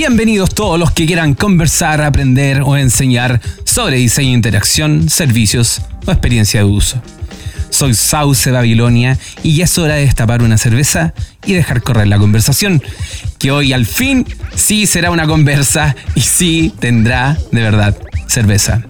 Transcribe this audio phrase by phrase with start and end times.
[0.00, 6.60] Bienvenidos todos los que quieran conversar, aprender o enseñar sobre diseño, interacción, servicios o experiencia
[6.60, 7.02] de uso.
[7.68, 11.12] Soy Sauce Babilonia y ya es hora de destapar una cerveza
[11.44, 12.82] y dejar correr la conversación,
[13.38, 14.24] que hoy al fin
[14.56, 17.94] sí será una conversa y sí tendrá de verdad
[18.26, 18.82] cerveza.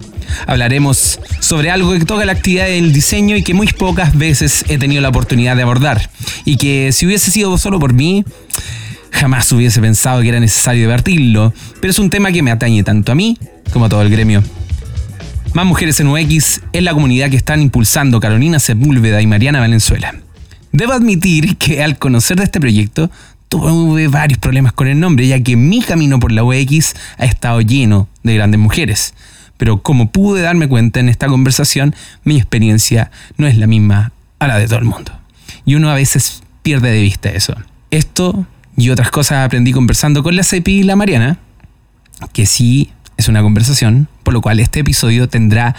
[0.47, 4.77] Hablaremos sobre algo que toca la actividad del diseño y que muy pocas veces he
[4.77, 6.09] tenido la oportunidad de abordar.
[6.45, 8.23] Y que si hubiese sido solo por mí,
[9.11, 11.53] jamás hubiese pensado que era necesario debatirlo.
[11.79, 13.37] Pero es un tema que me atañe tanto a mí
[13.71, 14.43] como a todo el gremio.
[15.53, 20.15] Más Mujeres en UX es la comunidad que están impulsando Carolina Sepúlveda y Mariana Valenzuela.
[20.71, 23.11] Debo admitir que al conocer de este proyecto
[23.49, 27.59] tuve varios problemas con el nombre, ya que mi camino por la UX ha estado
[27.59, 29.13] lleno de grandes mujeres
[29.61, 34.47] pero como pude darme cuenta en esta conversación, mi experiencia no es la misma a
[34.47, 35.11] la de todo el mundo.
[35.65, 37.53] Y uno a veces pierde de vista eso.
[37.91, 41.37] Esto y otras cosas aprendí conversando con la Cepi y la Mariana,
[42.33, 45.75] que sí es una conversación, por lo cual este episodio tendrá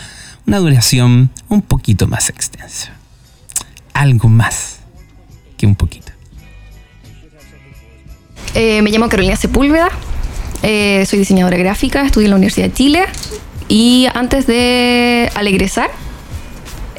[0.46, 2.92] una duración un poquito más extensa.
[3.94, 4.80] Algo más
[5.56, 6.12] que un poquito.
[8.54, 9.88] Eh, me llamo Carolina Sepúlveda,
[10.62, 13.04] eh, soy diseñadora gráfica, estudio en la Universidad de Chile
[13.68, 15.90] y antes de al egresar,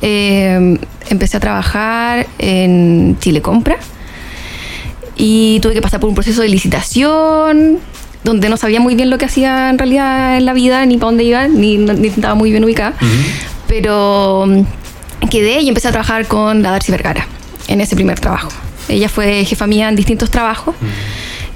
[0.02, 0.78] eh,
[1.10, 3.78] empecé a trabajar en Chile Compra
[5.16, 7.80] y tuve que pasar por un proceso de licitación
[8.24, 11.08] donde no sabía muy bien lo que hacía en realidad en la vida, ni para
[11.08, 12.94] dónde iba, ni, ni estaba muy bien ubicada.
[13.68, 17.28] Pero mm, quedé y empecé a trabajar con la Darcy Vergara
[17.68, 18.50] en ese primer trabajo.
[18.88, 20.76] Ella fue jefa mía en distintos trabajos.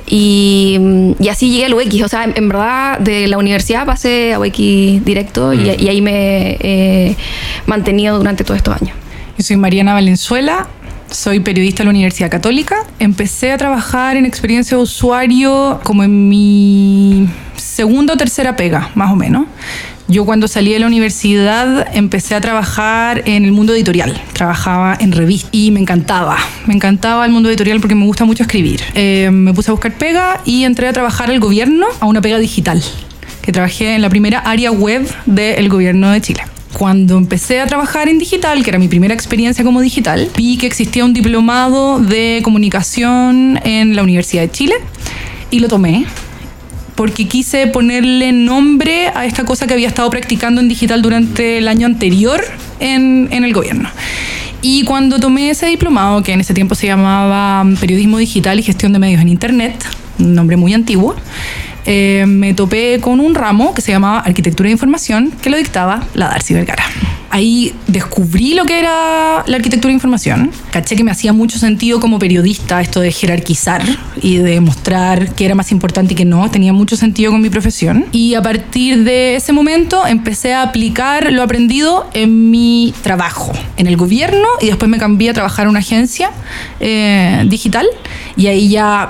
[0.09, 0.79] Y,
[1.19, 2.01] y, así llegué al UX.
[2.03, 6.57] O sea, en, verdad, de la universidad pasé a UX directo y, y, ahí me
[6.61, 7.15] he
[7.65, 8.95] mantenido durante todos estos años.
[9.37, 10.67] Yo soy Mariana Valenzuela,
[11.11, 12.75] soy periodista de la Universidad Católica.
[12.99, 19.11] Empecé a trabajar en experiencia de usuario como en mi segunda o tercera pega, más
[19.11, 19.45] o menos.
[20.09, 24.19] Yo cuando salí de la universidad empecé a trabajar en el mundo editorial.
[24.31, 26.37] Trabajaba en revistas y me encantaba.
[26.65, 28.81] Me encantaba el mundo editorial porque me gusta mucho escribir.
[28.93, 32.39] Eh, me puse a buscar pega y entré a trabajar al gobierno a una pega
[32.39, 32.81] digital,
[33.41, 36.43] que trabajé en la primera área web del gobierno de Chile
[36.77, 40.67] cuando empecé a trabajar en digital, que era mi primera experiencia como digital, vi que
[40.67, 44.75] existía un diplomado de comunicación en la Universidad de Chile
[45.49, 46.05] y lo tomé
[46.93, 51.67] porque quise ponerle nombre a esta cosa que había estado practicando en digital durante el
[51.67, 52.43] año anterior
[52.79, 53.89] en, el gobierno.
[54.61, 58.93] Y cuando tomé ese diplomado, que en ese tiempo se llamaba Periodismo Digital y Gestión
[58.93, 59.83] de Medios en Internet,
[60.19, 61.15] un nombre muy antiguo,
[61.89, 66.03] eh, me topé con un ramo que se llamaba Arquitectura de Información, que lo dictaba
[66.13, 66.83] la Darcy Vergara.
[67.29, 70.51] Ahí descubrí lo que era la arquitectura de información.
[70.71, 73.83] Caché que me hacía mucho sentido como periodista esto de jerarquizar
[74.21, 76.49] y de mostrar qué era más importante y qué no.
[76.51, 78.05] Tenía mucho sentido con mi profesión.
[78.11, 83.87] Y a partir de ese momento empecé a aplicar lo aprendido en mi trabajo, en
[83.87, 86.31] el gobierno, y después me cambié a trabajar en una agencia
[86.79, 87.87] eh, digital.
[88.35, 89.09] Y ahí ya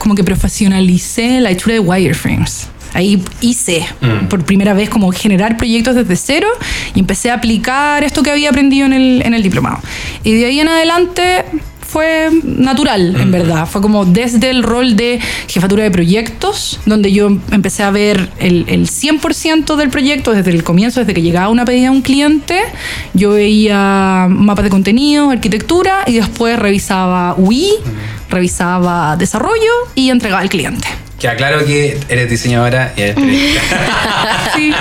[0.00, 2.68] como que profesionalicé la hechura de wireframes.
[2.94, 4.28] Ahí hice mm.
[4.28, 6.48] por primera vez como generar proyectos desde cero
[6.94, 9.78] y empecé a aplicar esto que había aprendido en el, en el diplomado.
[10.24, 11.44] Y de ahí en adelante
[11.86, 13.32] fue natural, en mm.
[13.32, 13.66] verdad.
[13.66, 18.64] Fue como desde el rol de jefatura de proyectos, donde yo empecé a ver el,
[18.68, 22.58] el 100% del proyecto desde el comienzo, desde que llegaba una pedida a un cliente.
[23.12, 27.70] Yo veía mapas de contenido, arquitectura y después revisaba UI,
[28.30, 30.88] revisaba desarrollo y entregaba al cliente.
[31.18, 33.16] Que claro que eres diseñadora y eres
[34.56, 34.72] sí.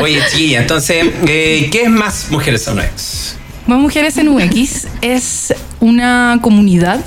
[0.00, 3.36] Oye, chiquilla, entonces, eh, ¿qué es Más Mujeres en UX?
[3.66, 7.00] Más Mujeres en UX es una comunidad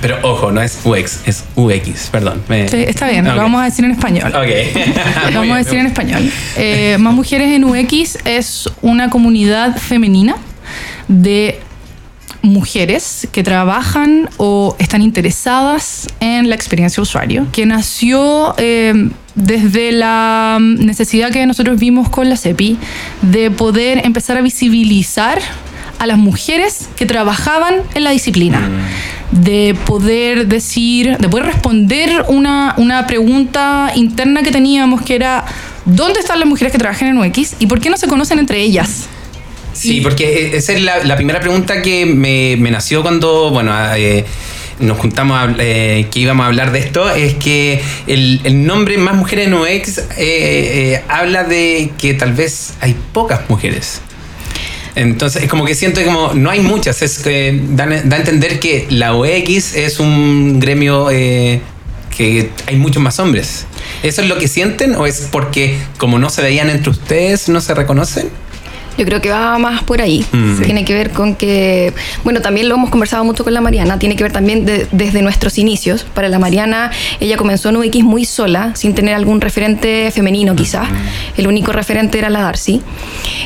[0.00, 2.42] pero ojo, no es UX, es UX, perdón.
[2.48, 4.28] Sí, está bien, lo vamos a decir en español.
[4.28, 5.32] Ok.
[5.32, 6.30] lo vamos a decir en español.
[6.56, 10.36] Eh, Más Mujeres en UX es una comunidad femenina
[11.08, 11.60] de
[12.48, 20.58] mujeres que trabajan o están interesadas en la experiencia usuario, que nació eh, desde la
[20.60, 22.76] necesidad que nosotros vimos con la CEPI
[23.22, 25.40] de poder empezar a visibilizar
[25.98, 28.68] a las mujeres que trabajaban en la disciplina.
[29.32, 35.44] De poder decir, de poder responder una, una pregunta interna que teníamos que era,
[35.84, 38.62] ¿dónde están las mujeres que trabajan en UX y por qué no se conocen entre
[38.62, 39.08] ellas?
[39.78, 44.24] Sí, porque esa es la, primera pregunta que me, nació cuando, bueno, eh,
[44.80, 49.46] nos juntamos eh, que íbamos a hablar de esto, es que el, nombre Más Mujeres
[49.46, 54.00] en UX eh, habla de que tal vez hay pocas mujeres.
[54.96, 58.18] Entonces, es como que siento que como no hay muchas, es que da, da a
[58.18, 63.64] entender que la UX es un gremio que hay muchos más hombres.
[64.02, 67.60] ¿Eso es lo que sienten o es porque como no se veían entre ustedes, no
[67.60, 68.28] se reconocen?
[68.98, 70.24] Yo creo que va más por ahí.
[70.32, 70.60] Mm.
[70.62, 74.16] Tiene que ver con que, bueno, también lo hemos conversado mucho con la Mariana, tiene
[74.16, 76.04] que ver también de- desde nuestros inicios.
[76.14, 76.90] Para la Mariana,
[77.20, 80.88] ella comenzó en UX muy sola, sin tener algún referente femenino quizás.
[81.36, 82.82] El único referente era la Darcy.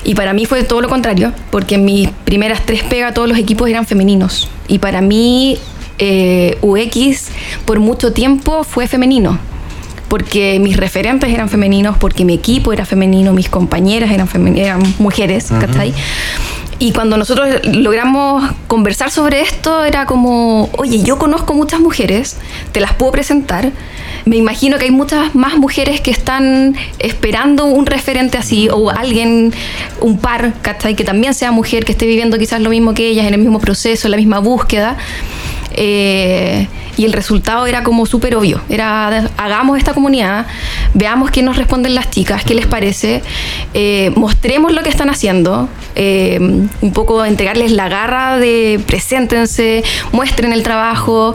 [0.05, 3.39] Y para mí fue todo lo contrario, porque en mis primeras tres pegas todos los
[3.39, 4.49] equipos eran femeninos.
[4.69, 5.59] Y para mí,
[5.99, 7.29] eh, UX
[7.67, 9.39] por mucho tiempo fue femenino
[10.13, 14.29] porque mis referentes eran femeninos, porque mi equipo era femenino, mis compañeras eran,
[14.59, 15.95] eran mujeres, ¿cachai?
[16.79, 22.37] Y cuando nosotros logramos conversar sobre esto, era como, oye, yo conozco muchas mujeres,
[22.73, 23.73] te las puedo presentar.
[24.27, 29.55] Me imagino que hay muchas más mujeres que están esperando un referente así, o alguien,
[30.03, 30.95] un par, ¿cachai?
[30.95, 33.61] Que también sea mujer, que esté viviendo quizás lo mismo que ellas, en el mismo
[33.61, 34.99] proceso, en la misma búsqueda.
[35.75, 36.67] Eh,
[36.97, 38.61] y el resultado era como súper obvio.
[38.69, 40.47] Era, hagamos esta comunidad,
[40.95, 43.23] veamos qué nos responden las chicas, qué les parece,
[43.73, 46.39] eh, mostremos lo que están haciendo, eh,
[46.81, 49.83] un poco entregarles la garra de preséntense,
[50.13, 51.35] muestren el trabajo,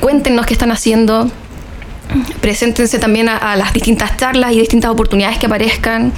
[0.00, 1.30] cuéntenos qué están haciendo.
[2.40, 6.12] Preséntense también a, a las distintas charlas y distintas oportunidades que aparezcan,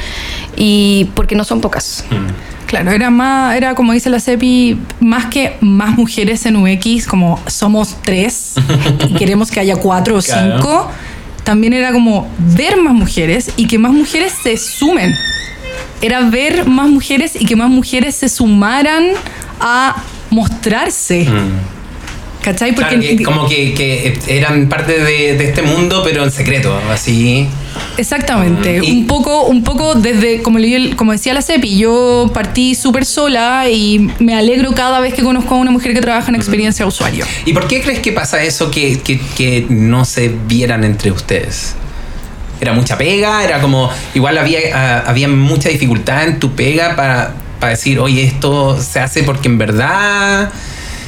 [0.57, 2.05] y porque no son pocas.
[2.73, 7.39] Claro, era más, era como dice la CEPI, más que más mujeres en UX, como
[7.47, 8.55] somos tres
[9.11, 10.57] y queremos que haya cuatro o Claro.
[10.57, 10.91] cinco,
[11.45, 15.15] también era como ver más mujeres y que más mujeres se sumen.
[16.01, 19.05] Era ver más mujeres y que más mujeres se sumaran
[19.61, 19.95] a
[20.31, 21.29] mostrarse.
[22.43, 22.75] ¿Cachai?
[22.75, 23.01] Porque Mm.
[23.01, 27.47] Claro, que como que, que eran parte de, de este mundo, pero en secreto, así.
[27.97, 32.75] Exactamente, Mm, un poco, un poco desde, como, le- como decía la CEPI, yo partí
[32.75, 36.35] súper sola y me alegro cada vez que conozco a una mujer que trabaja en
[36.35, 37.25] experiencia de usuario.
[37.47, 41.75] ¿Y por qué crees que pasa eso que, que, que no se vieran entre ustedes?
[42.61, 43.45] ¿Era mucha pega?
[43.45, 48.25] ¿Era como, igual había, ah, había mucha dificultad en tu pega para, para decir, oye,
[48.25, 50.51] esto se hace porque en verdad...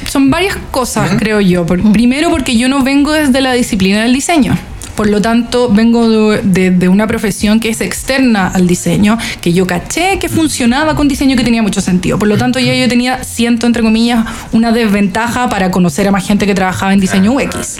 [0.07, 1.65] Son varias cosas, creo yo.
[1.65, 4.57] Por- primero, porque yo no vengo desde la disciplina del diseño.
[4.95, 9.51] Por lo tanto, vengo de, de- de una profesión que es externa al diseño, que
[9.51, 12.17] yo caché que funcionaba con diseño que tenía mucho sentido.
[12.17, 16.25] Por lo tanto, ya yo tenía, siento entre comillas, una desventaja para conocer a más
[16.25, 17.75] gente que trabajaba en diseño UX.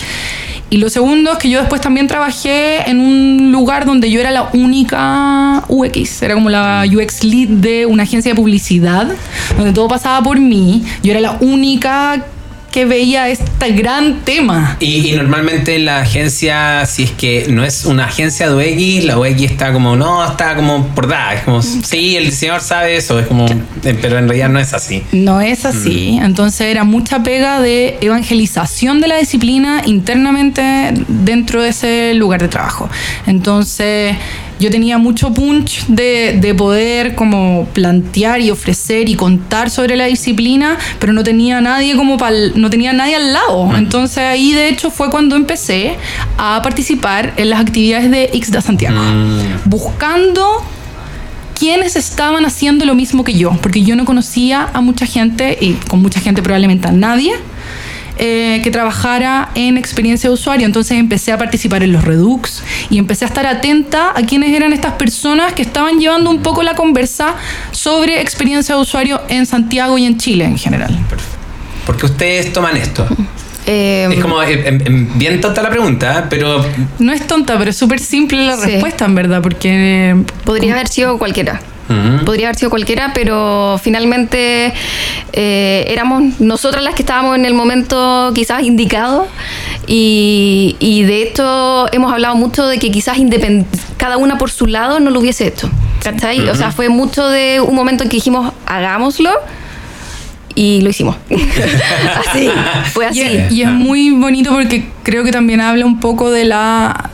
[0.75, 4.30] Y lo segundo es que yo después también trabajé en un lugar donde yo era
[4.30, 9.07] la única UX, era como la UX lead de una agencia de publicidad,
[9.56, 10.83] donde todo pasaba por mí.
[11.01, 12.25] Yo era la única
[12.75, 14.75] que veía este gran tema.
[14.81, 19.18] Y, y normalmente la agencia, si es que no es una agencia de UX, la
[19.18, 21.38] UX está como, no, está como por dar.
[21.38, 24.74] Es como, sí, el diseñador sabe eso, es como, eh, pero en realidad no es
[24.74, 25.01] así.
[25.13, 26.19] No es así.
[26.22, 32.50] Entonces era mucha pega de evangelización de la disciplina internamente dentro de ese lugar de
[32.50, 32.89] trabajo.
[33.25, 34.18] Entonces
[34.60, 40.06] yo tenía mucho punch de, de poder como plantear y ofrecer y contar sobre la
[40.06, 43.75] disciplina, pero no tenía nadie como pal- no tenía nadie al lado.
[43.75, 45.98] Entonces ahí de hecho fue cuando empecé
[46.38, 49.00] a participar en las actividades de XDA Santiago,
[49.66, 50.63] buscando
[51.57, 55.74] quienes estaban haciendo lo mismo que yo, porque yo no conocía a mucha gente, y
[55.88, 57.33] con mucha gente probablemente a nadie,
[58.18, 60.66] eh, que trabajara en experiencia de usuario.
[60.66, 64.74] Entonces empecé a participar en los Redux y empecé a estar atenta a quiénes eran
[64.74, 67.36] estas personas que estaban llevando un poco la conversa
[67.72, 70.98] sobre experiencia de usuario en Santiago y en Chile en general.
[71.86, 73.07] Porque ustedes toman esto.
[73.68, 76.24] Eh, Es como eh, em- em, bien tonta la pregunta, ¿eh?
[76.30, 76.64] pero
[77.00, 78.74] No es tonta, pero es súper simple la Sí.
[78.74, 80.16] respuesta, en verdad, porque...
[80.44, 81.60] Podría haber sido cualquiera.
[82.25, 84.73] Podría haber sido cualquiera, pero finalmente
[85.33, 89.27] eh, éramos nosotras las que estábamos en el momento quizás indicado.
[89.87, 93.65] Y, y de hecho hemos hablado mucho de que quizás independ-
[93.97, 95.69] cada una por su lado no lo hubiese hecho.
[96.04, 96.39] ¿Cachai?
[96.49, 99.30] O sea, fue mucho de un momento en que dijimos, hagámoslo.
[100.56, 101.18] Y lo hicimos.
[102.30, 102.49] así,
[102.94, 103.19] fue así.
[103.51, 107.09] Y es muy bonito porque creo que también habla un poco de la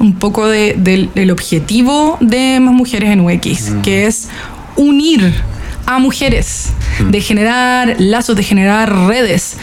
[0.00, 4.28] un poco de- del, del objetivo de más mujeres en UX, que es
[4.76, 5.32] unir
[5.86, 6.72] a mujeres,
[7.10, 9.56] de generar lazos, de generar redes.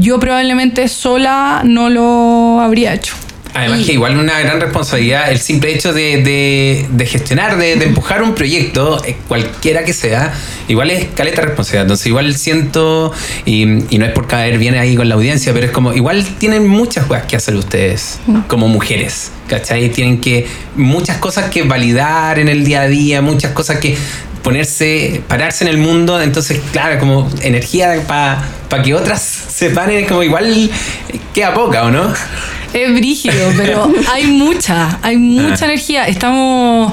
[0.00, 3.14] Yo probablemente sola no lo habría hecho.
[3.54, 7.76] Además Y- que igual una gran responsabilidad el simple hecho de, de- de gestionar, de,
[7.76, 10.32] de empujar un proyecto, eh, cualquiera que sea,
[10.68, 11.82] igual es caleta responsabilidad.
[11.84, 13.12] Entonces igual siento,
[13.44, 13.62] y,
[13.94, 16.66] y no es por caer bien ahí con la audiencia, pero es como, igual tienen
[16.66, 19.88] muchas cosas que hacer ustedes como mujeres, ¿cachai?
[19.90, 23.96] Tienen que, muchas cosas que validar en el día a día, muchas cosas que
[24.42, 30.22] ponerse, pararse en el mundo, entonces, claro, como energía para que otras se paren, como
[30.22, 30.70] igual
[31.34, 32.12] queda poca, ¿o no?
[32.84, 35.68] es brígido, pero hay mucha, hay mucha Ah.
[35.68, 36.04] energía.
[36.06, 36.92] Estamos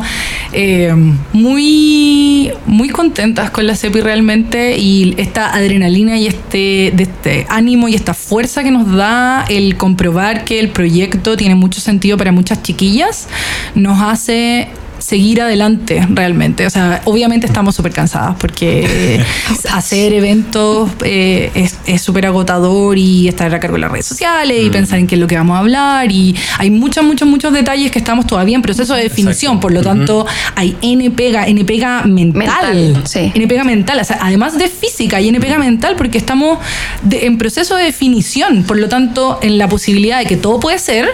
[0.54, 0.94] eh,
[1.34, 7.88] muy, muy contentas con la CEPI realmente y esta adrenalina y este, de este ánimo
[7.88, 12.32] y esta fuerza que nos da el comprobar que el proyecto tiene mucho sentido para
[12.32, 13.28] muchas chiquillas,
[13.76, 14.68] nos hace
[15.04, 16.66] seguir adelante realmente.
[16.66, 19.22] O sea, obviamente estamos súper cansadas porque
[19.72, 24.58] hacer eventos eh, es- es súper agotador y estar a cargo de las redes sociales
[24.64, 27.52] y pensar en qué es lo que vamos a hablar y hay muchos, muchos, muchos
[27.54, 29.60] detalles que estamos todavía en proceso de definición.
[29.60, 32.76] Por lo tanto, hay N pega, N pega mental.
[32.76, 33.32] Mental, sí.
[33.36, 34.00] N pega mental.
[34.00, 36.60] O sea, además de física y N pega mental porque estamos
[37.04, 38.64] de- en proceso de definición.
[38.64, 41.10] Por lo tanto, en la posibilidad de que todo puede ser,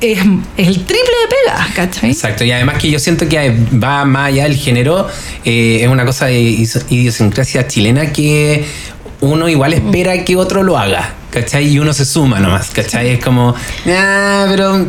[0.00, 2.10] es, el triple de pega, ¿cachai?
[2.10, 5.08] Exacto, y además que yo siento que va más allá del género,
[5.44, 8.64] eh, es una cosa de idiosincrasia chilena que
[9.20, 11.68] uno igual espera que otro lo haga, ¿cachai?
[11.68, 13.10] Y uno se suma nomás, ¿cachai?
[13.10, 13.54] Es como,
[13.88, 14.86] ah, pero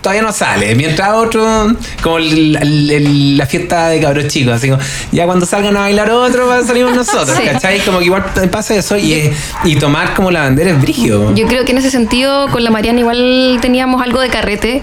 [0.00, 4.68] todavía no sale, mientras otro, como el- el- el- la fiesta de cabros chicos, así
[4.70, 7.44] como, ya cuando salgan a bailar otro, salir nosotros, Sí.
[7.44, 7.80] ¿cachai?
[7.80, 9.32] Como que igual pasa eso y,
[9.80, 11.34] tomar como la bandera es brígido.
[11.34, 14.82] Yo creo que en ese sentido con la Mariana igual teníamos algo de carrete,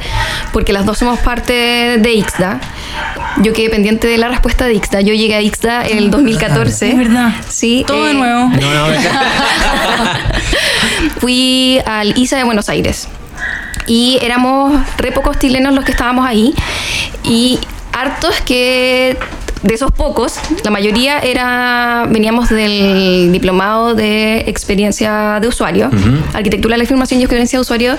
[0.54, 2.60] porque las dos somos parte de Ixda.
[3.44, 5.02] Yo quedé pendiente de la respuesta de Ixda.
[5.02, 6.90] Yo llegué a Ixda en el 2014.
[6.90, 7.32] Es verdad.
[7.48, 7.84] Sí.
[7.86, 8.50] Todo de eh, nuevo.
[8.60, 8.88] No, no,
[11.20, 13.08] Fui al ISA de Buenos Aires.
[13.88, 16.54] Y éramos re pocos chilenos los que estábamos ahí.
[17.24, 17.58] Y
[17.94, 19.18] hartos que
[19.64, 25.90] de esos pocos, la mayoría era veníamos del diplomado de experiencia de usuario,
[26.34, 27.98] arquitectura de la información y experiencia de usuario.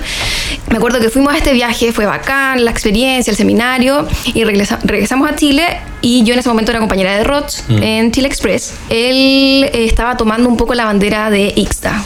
[0.69, 4.79] Me acuerdo que fuimos a este viaje, fue bacán, la experiencia, el seminario, y regresa-
[4.83, 5.65] regresamos a Chile.
[6.01, 8.73] Y yo en ese momento era compañera de Roch en Chile Express.
[8.89, 12.01] Él estaba tomando un poco la bandera de Ixta.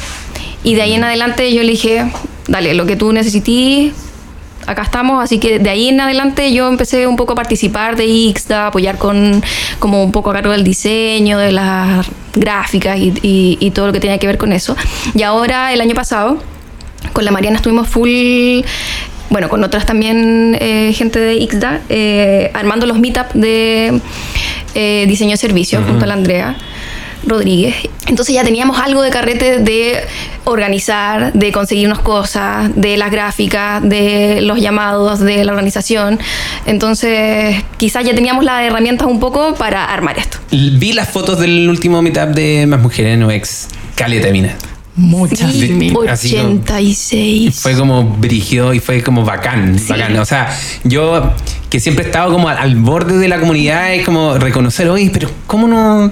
[0.63, 2.05] Y de ahí en adelante yo le dije,
[2.47, 3.93] dale, lo que tú necesites,
[4.65, 5.23] acá estamos.
[5.23, 8.97] Así que de ahí en adelante yo empecé un poco a participar de Ixta, apoyar
[8.97, 9.43] con
[9.79, 12.05] como un poco a cargo del diseño, de las
[12.35, 14.75] gráficas y, y- y todo lo que tenía que ver con eso.
[15.13, 16.37] Y ahora, el año pasado,
[17.11, 18.61] con la Mariana estuvimos full...
[19.29, 23.99] Bueno, con otras también eh, gente de Ixda, eh, armando los meetups de
[24.75, 26.55] eh, diseño de servicios junto a la Andrea.
[27.25, 27.75] Rodríguez.
[28.07, 30.01] Entonces ya teníamos algo de carrete de
[30.43, 36.19] organizar, de conseguirnos cosas, de las gráficas, de los llamados, de la organización.
[36.65, 40.37] Entonces quizás ya teníamos las herramientas un poco para armar esto.
[40.51, 43.67] Vi las fotos del último meetup de Más Mujeres en UX.
[43.95, 44.55] Caleta, mina.
[44.95, 45.51] Muchas.
[45.51, 45.69] Sí.
[45.69, 45.95] mil.
[46.07, 47.59] Así como- 86.
[47.61, 50.17] Fue como brígido y fue como bacán, bacán.
[50.19, 51.31] O sea, yo
[51.69, 55.09] que siempre he estado como al, al borde de la comunidad, es como reconocer, oye,
[55.11, 56.11] pero ¿cómo no?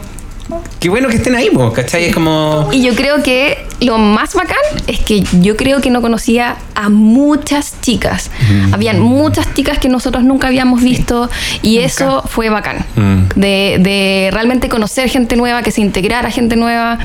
[0.79, 2.05] Qué bueno que estén ahí, po, ¿cachai?
[2.05, 2.69] Es como...
[2.71, 6.89] Y yo creo que lo más bacán es que yo creo que no conocía a
[6.89, 8.29] muchas chicas.
[8.71, 11.29] Habían muchas chicas que nosotros nunca habíamos visto
[11.61, 12.85] y eso fue bacán.
[12.95, 13.39] Mm.
[13.39, 16.99] De, de realmente conocer gente nueva, que se integrara gente nueva.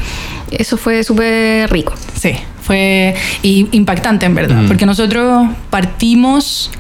[0.50, 1.92] Eso fue súper rico.
[2.14, 4.66] Sí, fue impactante en verdad, Mm.
[4.68, 6.70] porque nosotros partimos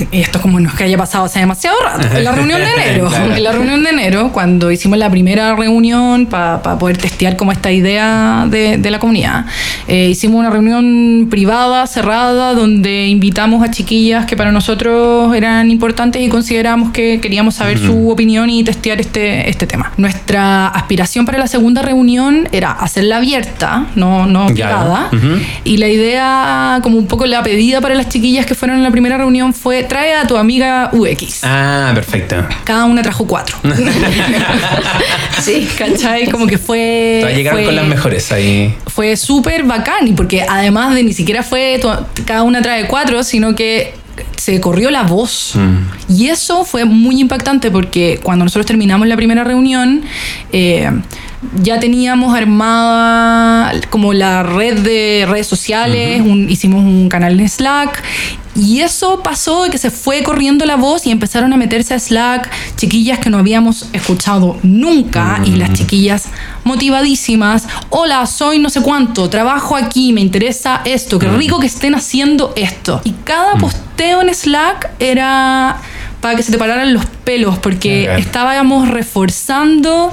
[0.12, 2.06] esto es como no es que haya pasado hace demasiado rato.
[2.16, 3.34] En la reunión de enero, Claro.
[3.36, 7.70] en la reunión de enero, cuando hicimos la primera reunión para poder testear como esta
[7.72, 9.46] idea de, de la comunidad,
[9.88, 16.22] eh, hicimos una reunión privada, cerrada, donde invitamos a chiquillas que para nosotros eran importantes
[16.22, 19.92] y consideramos que queríamos saber su opinión y testear este, este tema.
[19.96, 25.08] Nuestra aspiración para la segunda reunión era hacerla abierta, no, no privada.
[25.12, 25.40] Ujú.
[25.64, 28.90] Y la idea, como un poco la pedida para las chiquillas que fueron en la
[28.90, 31.40] primera reunión fue trae a tu amiga UX.
[31.44, 32.36] Ah, perfecto.
[32.64, 33.56] Cada una trajo cuatro.
[35.42, 35.68] Sí.
[35.76, 36.28] ¿Cachai?
[36.30, 37.18] Como que fue...
[37.20, 38.74] Te va a llegar fue- con las mejores ahí.
[38.86, 43.22] fue súper bacán y porque además de ni siquiera fue tu- cada una trae cuatro,
[43.24, 43.94] sino que
[44.36, 45.54] se corrió la voz.
[46.08, 50.02] Y eso fue muy impactante porque cuando nosotros terminamos la primera reunión,
[50.52, 50.90] eh,
[51.62, 58.02] ya teníamos armada como la red de redes sociales, un- hicimos un canal en Slack.
[58.54, 61.98] Y eso pasó de que se fue corriendo la voz y empezaron a meterse a
[61.98, 66.24] Slack chiquillas que no habíamos escuchado nunca y las chiquillas
[66.64, 67.66] motivadísimas.
[67.88, 72.52] Hola, soy no sé cuánto, trabajo aquí, me interesa esto, qué rico que estén haciendo
[72.56, 73.00] esto.
[73.04, 75.78] Y cada posteo en Slack era
[76.20, 80.12] para que se te pararan los pelos porque estábamos reforzando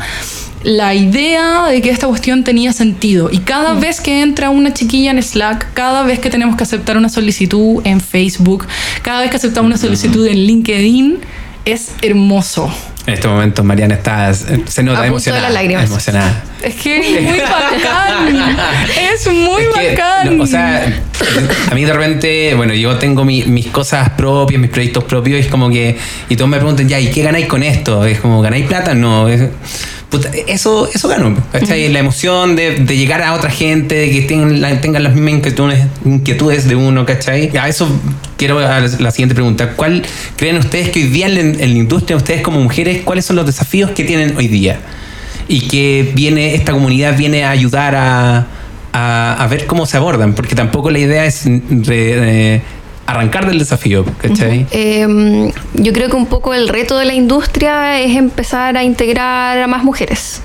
[0.64, 3.30] la idea de que esta cuestión tenía sentido.
[3.32, 6.98] Y cada vez que entra una chiquilla en Slack, cada vez que tenemos que aceptar
[6.98, 8.68] una solicitud en Facebook,
[9.02, 11.20] cada vez que aceptamos una solicitud en LinkedIn,
[11.66, 12.70] es hermoso.
[13.06, 15.62] En este momento Mariana está, se nota emocionada.
[15.84, 16.44] Emocionada.
[16.62, 18.28] Es que es muy bacán.
[19.14, 20.38] es muy Es que, bacán.
[20.38, 21.02] no, o sea,
[21.72, 25.42] a mí de repente, bueno, yo tengo mi- mis cosas propias, mis proyectos propios, y
[25.42, 25.98] es como que.
[26.28, 28.06] Y todos me preguntan, ya, ¿y qué ganáis con esto?
[28.06, 28.94] Es como, ¿ganáis plata?
[28.94, 29.28] No.
[29.28, 29.50] es-
[30.10, 31.88] puta, eso, eso gano, ¿cachai?
[31.90, 35.34] La emoción de, de llegar a otra gente, de que tengan, la- tengan las mismas
[35.36, 37.56] inquietudes, inquietudes de uno, ¿cachai?
[37.58, 37.88] A eso
[38.38, 39.74] quiero a la siguiente pregunta.
[39.76, 40.04] ¿Cuál
[40.36, 43.36] creen ustedes que hoy día en la, en la industria, ustedes como mujeres, cuáles son
[43.36, 44.80] los desafíos que tienen hoy día?
[45.52, 48.46] y que viene esta comunidad viene a ayudar a,
[48.94, 52.62] a, a ver cómo se abordan, porque tampoco la idea es re- eh,
[53.12, 54.68] arrancar del desafío, ¿cachai?
[54.72, 59.58] Eh, yo creo que un poco el reto de la industria es empezar a integrar
[59.60, 60.42] a más mujeres.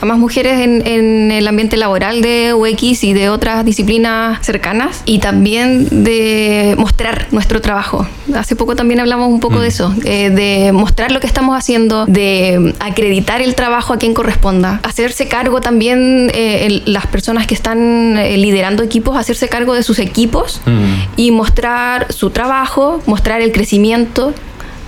[0.00, 5.02] A más mujeres en, en el ambiente laboral de UX y de otras disciplinas cercanas
[5.06, 8.06] y también de mostrar nuestro trabajo.
[8.34, 12.06] Hace poco también hablamos un poco de eso, eh, de mostrar lo que estamos haciendo,
[12.06, 17.54] de acreditar el trabajo a quien corresponda, hacerse cargo también eh, el- las personas que
[17.54, 20.84] están eh, liderando equipos, hacerse cargo de sus equipos Mm.
[21.16, 24.32] y mostrar su trabajo, mostrar el crecimiento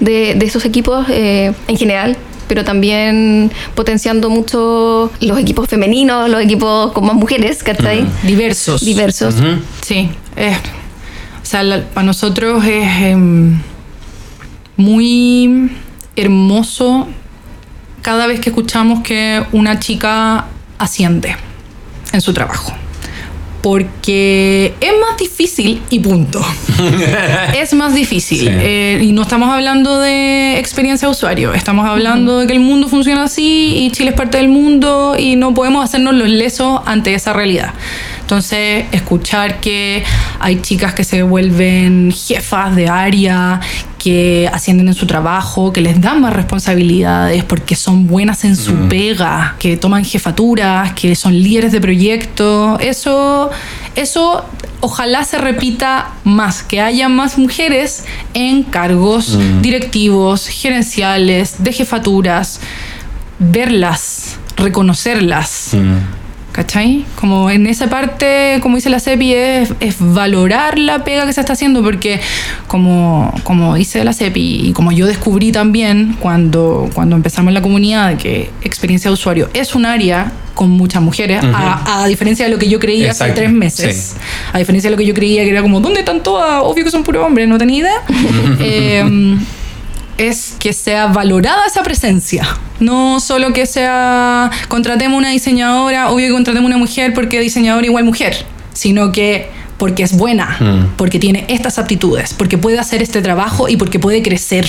[0.00, 2.16] de, de esos equipos eh, en general,
[2.48, 8.06] pero también potenciando mucho los equipos femeninos, los equipos con más mujeres, ¿cachai?
[8.22, 8.84] Diversos.
[8.84, 9.34] Diversos.
[9.36, 9.60] Ujú.
[9.82, 13.58] Sí, es, o sea, la- para nosotros es em,
[14.76, 15.70] muy
[16.16, 17.08] hermoso
[18.02, 20.46] cada vez que escuchamos que una chica
[20.78, 21.36] asciende
[22.12, 22.72] en su trabajo.
[23.66, 26.40] Porque es más difícil y punto.
[27.60, 28.38] es más difícil.
[28.38, 28.48] Sí.
[28.48, 32.86] Eh, y no estamos hablando de experiencia de usuario, estamos hablando de que el mundo
[32.86, 37.12] funciona así y Chile es parte del mundo y no podemos hacernos los lesos ante
[37.12, 37.74] esa realidad.
[38.26, 40.02] Entonces, escuchar que
[40.40, 43.60] hay chicas que se vuelven jefas de área,
[44.00, 48.88] que ascienden en su trabajo, que les dan más responsabilidades porque son buenas en su
[48.88, 53.48] pega, que toman jefaturas, que son líderes de proyectos, eso,
[53.94, 54.44] eso
[54.80, 62.58] ojalá se repita más, que haya más mujeres en cargos directivos, gerenciales, de jefaturas,
[63.38, 65.68] verlas, reconocerlas.
[65.74, 66.25] Mm.
[66.56, 67.04] ¿Cachai?
[67.20, 71.40] Como en esa parte, como dice la CEPI, es, es valorar la pega que se
[71.40, 72.18] está haciendo, porque
[72.66, 78.16] como, como dice la CEPI y como yo descubrí también cuando, cuando empezamos la comunidad,
[78.16, 82.58] que experiencia de usuario es un área con muchas mujeres, a, a diferencia de lo
[82.58, 84.16] que yo creía hace tres meses.
[84.54, 86.62] A diferencia de lo que yo creía que era como, ¿dónde están todas?
[86.64, 88.02] Obvio que son puros hombres, no tenía idea.
[88.60, 89.36] Eh,
[90.18, 92.46] es que sea valorada esa presencia.
[92.80, 98.04] No solo que sea contratemos una diseñadora, obvio que contratemos una mujer porque diseñadora igual
[98.04, 100.96] mujer, sino que porque es buena, Mm.
[100.96, 104.66] porque tiene estas aptitudes, porque puede hacer este trabajo y porque puede crecer.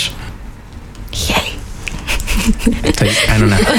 [2.84, 3.76] Estoy anonadado.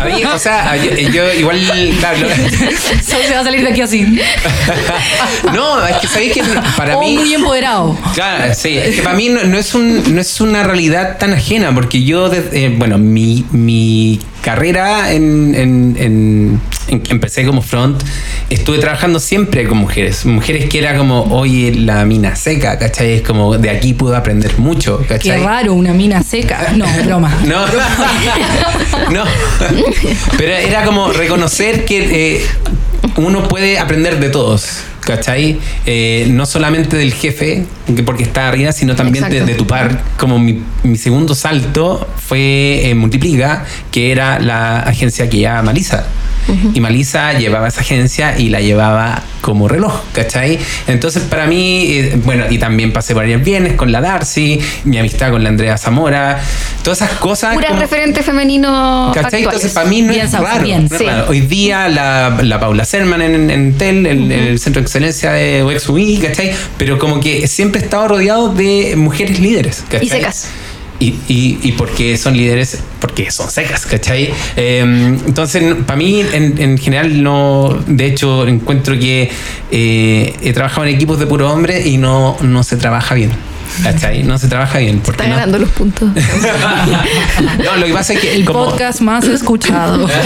[0.00, 1.60] A mí, o sea, yo, yo igual.
[1.98, 2.18] claro,
[3.02, 4.02] se va a salir de aquí así.
[5.54, 6.42] no, es que sabéis que
[6.76, 7.16] para o mí.
[7.16, 7.96] muy empoderado.
[8.14, 8.76] Claro, sí.
[8.76, 12.02] Es que para mí no, no es un, no es una realidad tan ajena, porque
[12.04, 18.00] yo, desde- eh, bueno, mi, mi carrera en, en- en- en que empecé como front,
[18.48, 20.24] estuve trabajando siempre con mujeres.
[20.24, 23.14] Mujeres que era como, oye, la mina seca, ¿cachai?
[23.14, 25.42] Es como, de aquí puedo aprender mucho, Qué ¿cachai?
[25.42, 26.72] raro, una mina seca.
[26.76, 27.36] No, broma.
[27.44, 27.66] No,
[29.10, 29.24] no.
[30.38, 32.46] Pero era como reconocer que eh,
[33.16, 34.78] uno puede aprender de todos.
[35.06, 35.58] ¿Cachai?
[35.86, 37.64] Eh, no solamente del jefe,
[37.94, 40.02] que porque está arriba, sino también de, tu par.
[40.18, 46.04] Como mi, mi segundo salto fue en Multiplica, que era la agencia que llevaba Malisa.
[46.74, 50.60] Y Malisa llevaba esa agencia y la llevaba como reloj, ¿cachai?
[50.86, 55.32] Entonces, para mí, eh, bueno, y también pasé varios bienes con la Darcy, mi amistad
[55.32, 56.40] con la Andrea Zamora,
[56.84, 57.52] todas esas cosas.
[57.54, 59.24] Puras como- referentes femeninos ¿Cachai?
[59.42, 59.44] actuales.
[59.46, 60.62] Entonces, para mí no Bien, es raro.
[60.62, 61.06] bien, no es sí.
[61.08, 61.26] raro.
[61.28, 65.62] Hoy día la, la Paula Serman en, en TEL, el, el Centro de Excelencia de
[65.88, 66.52] UI, ¿cachai?
[66.78, 70.06] Pero como que siempre he estado rodeado de mujeres líderes, ¿cachai?
[70.06, 70.48] Y secas.
[70.98, 74.32] Y, y, y porque son líderes, porque son secas, ¿cachai?
[74.56, 74.80] Eh,
[75.26, 77.78] entonces, para mí, en, en general, no.
[77.86, 79.30] De hecho, encuentro que
[79.70, 83.32] eh, he trabajado en equipos de puro hombre y no, no se trabaja bien.
[83.82, 84.22] ¿Cachai?
[84.22, 85.00] No se trabaja bien.
[85.00, 86.08] Porque Está no, ganando los puntos.
[87.64, 88.34] no, lo que pasa es que.
[88.34, 90.08] El como- podcast más escuchado.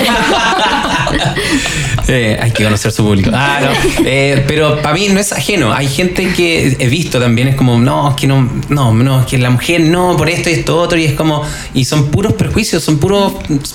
[2.09, 3.31] Eh, hay que conocer su público.
[3.33, 4.05] Ah, no.
[4.05, 5.73] Eh, pero para mí no es ajeno.
[5.73, 9.27] Hay gente que he visto también, es como, no, es que no, no, no, es
[9.27, 12.33] que la mujer no, por esto y esto otro, y es como, y son puros
[12.33, 13.35] prejuicios, son puros,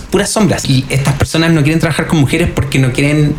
[0.09, 0.65] puras sombras.
[0.65, 3.35] Y estas personas no quieren trabajar con mujeres porque no quieren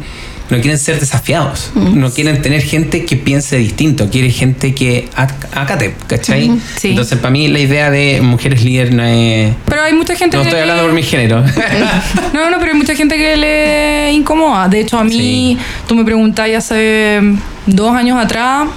[0.50, 1.98] no quieren ser desafiados, Mm.
[2.00, 6.50] no quieren tener gente que piense distinto, quieren gente que ac- acate, ¿cachai?
[6.76, 6.90] Sí.
[6.90, 9.54] Entonces, para mí, la idea de mujeres líder no es.
[9.66, 11.42] Pero hay mucha gente No que estoy hablando por mi género.
[12.32, 14.68] No, no, pero hay mucha gente que le incomoda.
[14.68, 15.58] De hecho, a mí, Sí.
[15.86, 17.20] tú me preguntáis hace
[17.66, 18.68] dos años atrás,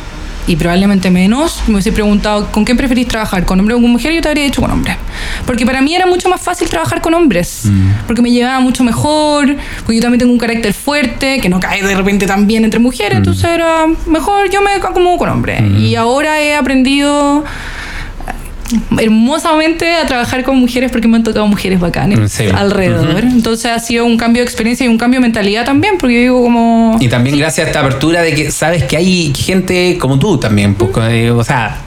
[0.49, 4.11] y probablemente menos, me hubiese preguntado con quién preferís trabajar, con hombre o con mujer,
[4.13, 4.97] yo te habría dicho con hombre.
[5.45, 7.69] Porque para mí era mucho más fácil trabajar con hombres,
[8.07, 11.83] porque me llevaba mucho mejor, porque yo también tengo un carácter fuerte, que no cae
[11.83, 15.61] de repente tan bien entre mujeres, entonces era mejor yo me acomodo con hombres.
[15.77, 17.43] Y ahora he aprendido
[18.97, 22.45] hermosamente a trabajar con mujeres porque me han tocado mujeres bacanes Sí.
[22.53, 23.23] alrededor.
[23.23, 26.21] Entonces ha sido un cambio de experiencia y un cambio de mentalidad también, porque yo
[26.21, 26.97] digo como...
[26.99, 30.75] Y también gracias a esta apertura de que sabes que hay gente como tú también.
[30.75, 31.77] pues, eh, o sea,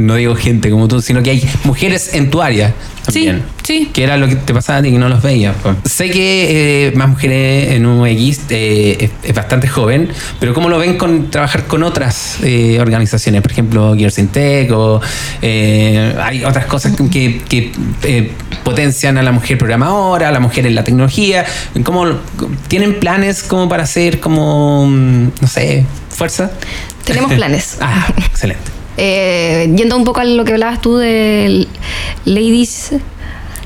[0.00, 3.42] no digo gente como tú, sino que hay mujeres en tu área también.
[3.62, 3.90] sí.
[3.92, 5.54] Que era lo que te pasaba a ti que no los veías.
[5.62, 5.76] pues.
[5.84, 10.78] Sé que eh, más mujeres en UX eh, es, es bastante joven, pero ¿cómo lo
[10.78, 13.42] ven con trabajar con otras eh, organizaciones?
[13.42, 15.00] Por ejemplo, Girls in Tech o
[15.42, 18.32] eh, hay otras cosas que, que, eh,
[18.64, 21.44] potencian a la mujer programadora, a la mujer en la tecnología.
[21.84, 22.06] ¿Cómo,
[22.68, 26.50] ¿Tienen planes como para hacer como, mm, no sé, fuerza?
[27.04, 27.78] Tenemos planes.
[27.80, 28.77] Ah, excelente.
[29.00, 31.68] Eh, yendo un poco a lo que hablabas tú de
[32.24, 32.90] Ladies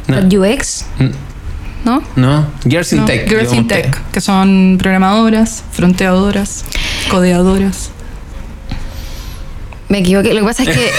[0.07, 0.19] No.
[0.19, 1.07] UX, Mm,
[1.87, 2.03] ¿no?
[2.17, 2.47] ¿No?
[2.65, 3.27] Girls in No, Tech.
[3.29, 3.67] Girls in.
[3.67, 6.65] Tech, que son programadoras, fronteadoras,
[7.11, 7.91] codeadoras.
[9.93, 10.33] Me equivoqué.
[10.33, 10.91] Lo que pasa es que.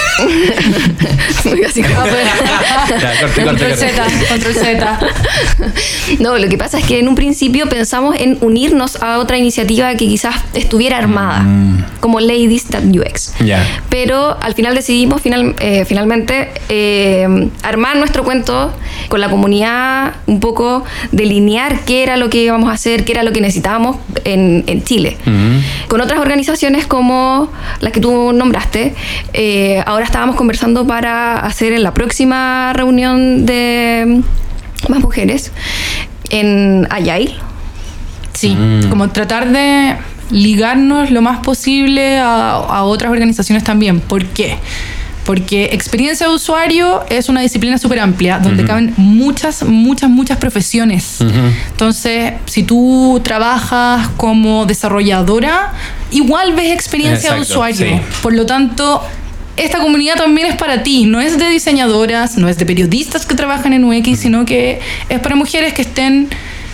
[1.50, 3.74] Me casi acabo de- Ya, corte, corte, Control.
[3.74, 4.98] Z, control Z.
[6.20, 9.90] No, lo que pasa es que en un principio pensamos en unirnos a otra iniciativa
[9.96, 11.84] que quizás estuviera armada, Mm.
[12.00, 13.34] como Ladies That UX.
[13.44, 13.66] Ya.
[13.88, 18.72] Pero al final decidimos final, eh, finalmente eh, armar nuestro cuento
[19.08, 23.22] con la comunidad, un poco delinear qué era lo que íbamos a hacer, qué era
[23.24, 25.16] lo que necesitábamos en, en Chile.
[25.24, 25.88] Mm.
[25.88, 28.83] Con otras organizaciones como las que tú nombraste,
[29.32, 34.20] eh, ahora estábamos conversando para hacer en la próxima reunión de
[34.88, 35.52] más mujeres
[36.30, 37.34] en Agile.
[38.32, 38.88] Sí, Mm.
[38.90, 39.94] como tratar de
[40.30, 44.00] ligarnos lo más posible a, a otras organizaciones también.
[44.00, 44.56] ¿Por qué?
[44.56, 44.58] Porque
[45.32, 51.18] experiencia de usuario es una disciplina súper amplia donde caben muchas, muchas, muchas profesiones.
[51.70, 55.72] Entonces, si tú trabajas como desarrolladora,
[56.10, 57.96] igual ves experiencia de Exacto, usuario.
[57.96, 58.02] sí.
[58.22, 59.02] Por lo tanto,
[59.56, 63.34] esta comunidad también es para ti, no es de diseñadoras, no es de periodistas que
[63.34, 66.28] trabajan en UX, sino que es para mujeres que estén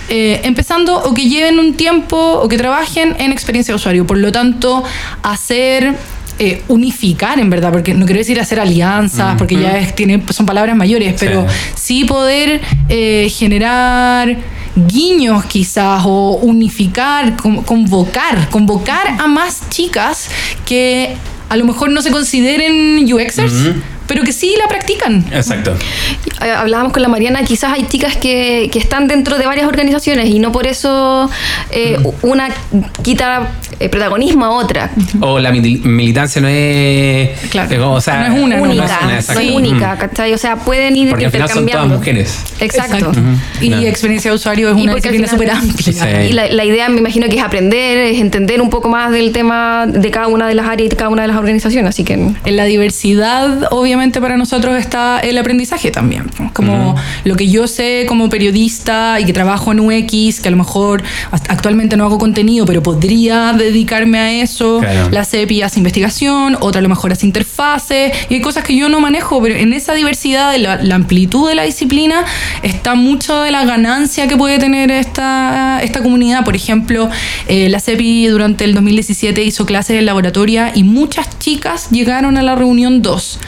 [0.08, 4.06] eh, empezando o que lleven un tiempo o que trabajen en experiencia de usuario.
[4.06, 4.82] Por lo tanto,
[5.22, 5.94] hacer...
[6.40, 10.46] eh, unificar en verdad, porque no quiero decir hacer alianzas, porque ya es, tiene, son
[10.46, 12.04] palabras mayores, pero sí.
[12.04, 14.36] poder eh, generar
[14.74, 20.30] guiños quizás o unificar, con- convocar, convocar a más chicas
[20.64, 21.14] que
[21.48, 23.52] a lo mejor no se consideren UXers,
[24.10, 25.24] pero que sí la practican.
[25.32, 25.72] Exacto.
[26.44, 30.26] Eh, Hablábamos con la Mariana, quizás hay chicas que, que están dentro de varias organizaciones
[30.28, 31.30] y no por eso
[31.70, 32.48] eh, una
[33.02, 34.90] quita eh, protagonismo a otra.
[35.20, 37.38] O la mili- militancia no es.
[37.50, 37.70] Claro.
[37.72, 39.40] eh, o sea, No es una, no única, es una, no exacto.
[39.42, 39.54] es Mm.
[39.54, 40.32] única, ¿cachai?
[40.34, 41.98] O sea, pueden ir Porque al final son todas intercambiando.
[41.98, 42.40] mujeres.
[42.58, 43.12] Exacto.
[43.60, 43.86] Y Claro.
[43.86, 45.92] experiencia de usuario es una disciplina súper amplia.
[45.92, 46.28] Sí.
[46.30, 49.30] Y la, la idea me imagino que es aprender, es entender un poco más del
[49.30, 51.90] tema de cada una de las áreas y de cada una de las organizaciones.
[51.90, 56.24] Así que En la diversidad, obviamente, para nosotros está el aprendizaje también.
[56.54, 60.56] Como lo que yo sé como periodista y que trabajo en UX, que a lo
[60.56, 64.78] mejor actualmente no hago contenido, pero podría dedicarme a eso.
[64.80, 65.10] Claro.
[65.10, 68.88] La CEPI hace investigación, otra a lo mejor hace interfaces, y hay cosas que yo
[68.88, 72.24] no manejo, pero en esa diversidad, de la, la amplitud de la disciplina,
[72.62, 76.44] está mucho de la ganancia que puede tener esta, esta comunidad.
[76.44, 77.10] Por ejemplo,
[77.48, 82.42] eh, la CEPI durante el 2017 hizo clases en laboratoria y muchas chicas llegaron a
[82.42, 83.38] la reunión 2.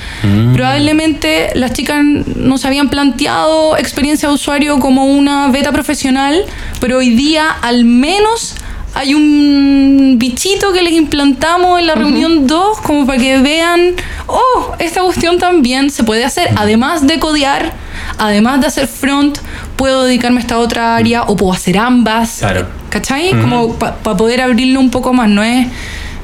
[0.55, 6.45] Probablemente las chicas no se habían planteado experiencia de usuario como una beta profesional,
[6.81, 8.57] pero hoy día al menos
[8.95, 13.95] hay un bichito que les implantamos en la reunión 2 como para que vean,
[14.27, 17.73] oh, esta cuestión también se puede hacer, además de codear,
[18.19, 19.39] además de hacer front,
[19.77, 22.39] puedo dedicarme a esta otra área o puedo hacer ambas.
[22.41, 22.67] Claro.
[22.91, 23.31] ¿Cachai?
[23.31, 25.67] Como para poder abrirlo un poco más, no es,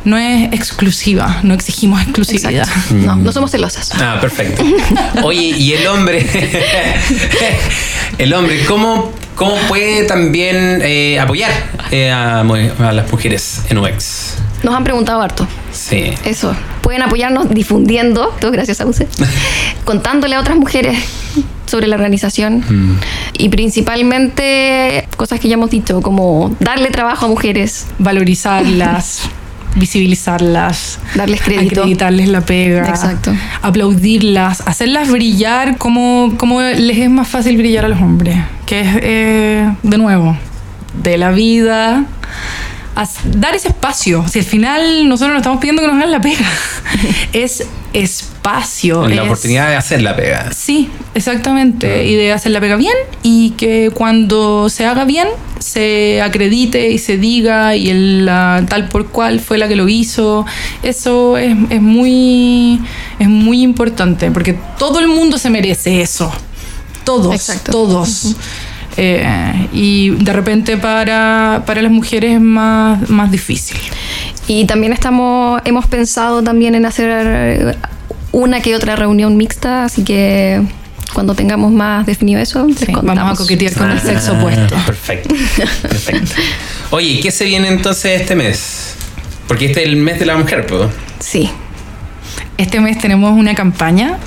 [0.05, 2.67] no es exclusiva, no exigimos exclusividad.
[2.67, 2.95] exacto.
[2.95, 3.93] No, no somos celosas.
[3.95, 4.63] Ah, perfecto.
[5.23, 6.27] Oye, y el hombre.
[8.19, 11.51] el hombre, ¿cómo, cómo puede también eh, apoyar
[11.91, 14.37] eh, a, las mujeres en UX?
[14.63, 15.47] Nos han preguntado harto.
[15.73, 16.13] Sí.
[16.25, 16.55] Eso.
[16.83, 19.09] Pueden apoyarnos difundiendo, todo gracias a usted,
[19.85, 20.99] contándole a otras mujeres
[21.67, 22.99] sobre la organización
[23.35, 29.29] y principalmente cosas que ya hemos dicho, como darle trabajo a mujeres, Valorizarlas,
[29.77, 31.81] visibilizarlas, darles crédito.
[31.81, 33.33] acreditarles la pega, Exacto.
[33.63, 38.89] aplaudirlas, hacerlas brillar como, como les es más fácil brillar a los hombres, que es,
[39.03, 40.37] eh, de nuevo,
[41.03, 42.05] de la vida,
[43.25, 44.25] dar ese espacio.
[44.29, 46.45] Si al final nosotros nos estamos pidiendo que nos hagan la pega,
[47.33, 49.07] es espacio.
[49.09, 50.51] La es- oportunidad de hacer la pega.
[50.53, 52.05] Sí, exactamente.
[52.07, 56.99] Y de hacer la pega bien y que cuando se haga bien se acredite y
[56.99, 60.47] se diga y el, la tal por cual fue la que lo hizo.
[60.83, 62.81] Eso es, es muy,
[63.19, 66.33] es muy importante porque todo el mundo se merece eso.
[67.05, 67.73] Todos, Exacto.
[67.73, 68.37] todos.
[69.01, 73.77] Eh, y de repente para, para las mujeres es más, más difícil.
[74.49, 77.77] Y también estamos, hemos pensado también en hacer
[78.33, 80.61] una que otra reunión mixta, así que
[81.15, 83.17] cuando tengamos más definido eso, les Sí, contamos.
[83.17, 84.75] vamos a coquetear con el sexo Ah, opuesto.
[84.85, 85.35] Perfecto.
[85.83, 86.33] Perfecto.
[86.91, 88.97] Oye, ¿y qué se viene entonces este mes?
[89.47, 90.91] Porque este es el mes de la mujer, pues.
[91.21, 91.49] Sí,
[92.57, 94.19] Este mes tenemos una campaña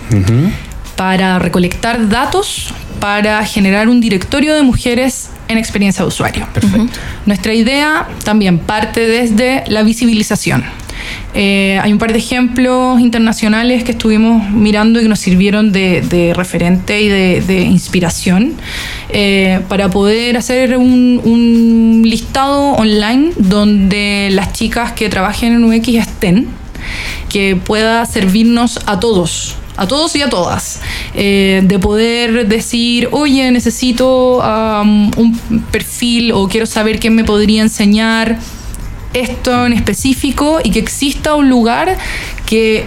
[0.96, 6.48] para recolectar datos para generar un directorio de mujeres en experiencia de usuario.
[6.54, 6.98] Perfecto.
[7.26, 10.64] Nuestra idea también parte desde la visibilización.
[11.34, 16.02] Eh, hay un par de ejemplos internacionales que estuvimos mirando y que nos sirvieron de,
[16.02, 18.54] de referente y de, de inspiración
[19.10, 25.88] eh, para poder hacer un, un listado online donde las chicas que trabajen en UX
[25.90, 26.48] estén,
[27.30, 29.56] que pueda servirnos a todos.
[29.78, 30.82] A todos y a todas.
[31.14, 34.42] Eh, de poder decir, oye, necesito
[35.18, 38.38] un perfil o quiero saber quién me podría enseñar
[39.14, 41.98] esto en específico y que exista un lugar
[42.46, 42.86] que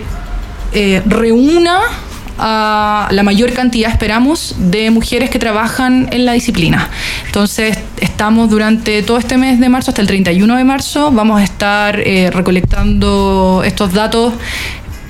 [0.73, 1.81] eh, reúna
[2.37, 6.91] a la mayor cantidad, esperamos, de mujeres que trabajan en la disciplina.
[7.27, 11.45] Entonces, estamos durante todo este mes de marzo, hasta el 31 de marzo, vamos a
[11.45, 14.35] estar eh, recolectando estos datos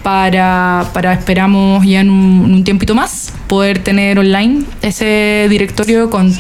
[0.05, 6.11] para, para esperamos ya en un, en un tiempito más poder tener online ese directorio
[6.11, 6.33] con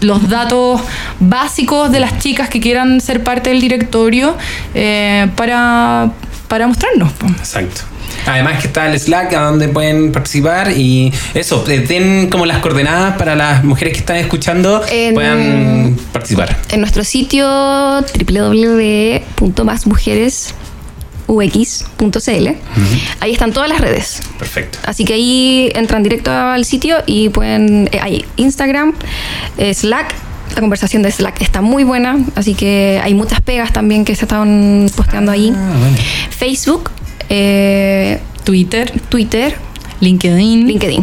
[0.00, 0.80] los datos
[1.20, 4.36] básicos de las chicas que quieran ser parte del directorio
[4.74, 6.10] eh, para,
[6.48, 7.12] para mostrarnos.
[7.38, 7.82] Exacto.
[8.26, 12.58] Además que está el Slack a donde pueden participar y eso, eh, den como las
[12.58, 16.56] coordenadas para las mujeres que están escuchando En- puedan participar.
[16.70, 17.46] en nuestro sitio
[21.26, 22.48] www.masmujeresux.cl,
[23.20, 24.20] ahí están todas las redes.
[24.38, 24.78] Perfecto.
[24.84, 27.88] Así que ahí entran directo al sitio y pueden.
[27.92, 28.94] eh, hay Instagram,
[29.58, 30.14] eh, Slack.
[30.54, 34.24] La conversación de Slack está muy buena, así que hay muchas pegas también que se
[34.24, 35.52] están posteando ahí.
[36.30, 36.90] Facebook,
[37.28, 39.56] eh, Twitter, Twitter,
[40.00, 40.68] LinkedIn.
[40.68, 41.02] LinkedIn.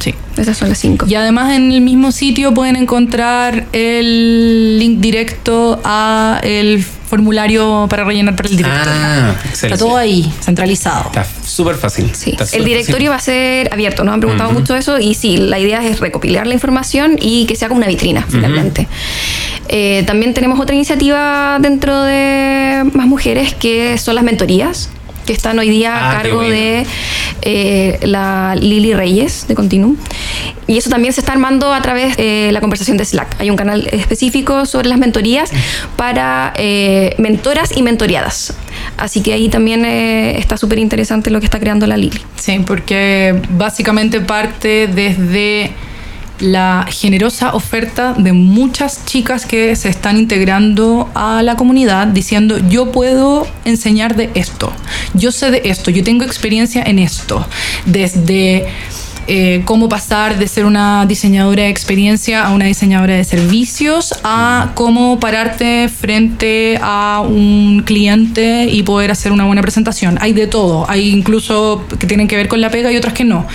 [0.00, 0.14] Sí.
[0.36, 1.06] Esas son las cinco.
[1.08, 8.04] Y además en el mismo sitio pueden encontrar el link directo a el formulario para
[8.04, 8.92] rellenar para el directorio.
[8.94, 9.78] Ah, Está excelente.
[9.84, 11.06] todo ahí, centralizado.
[11.06, 12.10] Está súper fácil.
[12.14, 15.36] Sí, Está el directorio va a ser abierto, nos han preguntado mucho eso y sí,
[15.36, 18.86] la idea es recopilar la información y que sea como una vitrina finalmente.
[19.68, 24.90] Eh, también tenemos otra iniciativa dentro de Más Mujeres que son las mentorías
[25.30, 26.84] que están hoy día Ah, a cargo de
[27.42, 29.96] eh, la Lili Reyes de Continuum.
[30.66, 33.36] Y eso también se está armando a través de la conversación de Slack.
[33.38, 35.52] Hay un canal específico sobre las mentorías
[35.94, 38.54] para eh, mentoras y mentoreadas.
[38.96, 42.20] Así que ahí también eh, está súper interesante lo que está creando la Lili.
[42.34, 45.70] Sí, porque básicamente parte desde
[46.40, 52.90] la generosa oferta de muchas chicas que se están integrando a la comunidad diciendo yo
[52.92, 54.72] puedo enseñar de esto,
[55.14, 57.46] yo sé de esto, yo tengo experiencia en esto,
[57.86, 58.66] desde
[59.32, 64.72] eh, cómo pasar de ser una diseñadora de experiencia a una diseñadora de servicios, a
[64.74, 70.18] cómo pararte frente a un cliente y poder hacer una buena presentación.
[70.20, 73.22] Hay de todo, hay incluso que tienen que ver con la pega y otras que
[73.22, 73.46] no.